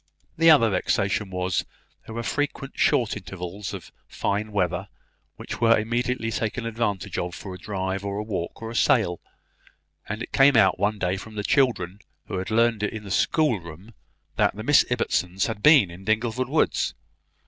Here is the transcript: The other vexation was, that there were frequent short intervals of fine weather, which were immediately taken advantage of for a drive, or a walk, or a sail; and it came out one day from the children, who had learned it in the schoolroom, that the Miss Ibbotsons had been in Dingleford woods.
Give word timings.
The 0.35 0.49
other 0.49 0.71
vexation 0.71 1.29
was, 1.29 1.59
that 1.59 1.67
there 2.07 2.15
were 2.15 2.23
frequent 2.23 2.73
short 2.75 3.15
intervals 3.15 3.71
of 3.71 3.91
fine 4.07 4.51
weather, 4.51 4.87
which 5.35 5.61
were 5.61 5.77
immediately 5.77 6.31
taken 6.31 6.65
advantage 6.65 7.19
of 7.19 7.35
for 7.35 7.53
a 7.53 7.59
drive, 7.59 8.03
or 8.03 8.17
a 8.17 8.23
walk, 8.23 8.63
or 8.63 8.71
a 8.71 8.75
sail; 8.75 9.19
and 10.09 10.23
it 10.23 10.33
came 10.33 10.57
out 10.57 10.79
one 10.79 10.97
day 10.97 11.17
from 11.17 11.35
the 11.35 11.43
children, 11.43 11.99
who 12.25 12.39
had 12.39 12.49
learned 12.49 12.81
it 12.81 12.93
in 12.93 13.03
the 13.03 13.11
schoolroom, 13.11 13.93
that 14.37 14.55
the 14.55 14.63
Miss 14.63 14.83
Ibbotsons 14.89 15.45
had 15.45 15.61
been 15.61 15.91
in 15.91 16.03
Dingleford 16.05 16.49
woods. 16.49 16.95